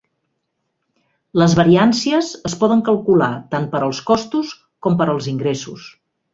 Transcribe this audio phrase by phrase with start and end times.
[1.41, 5.89] Les variàncies es poden calcular tant per als costos com per als ingressos.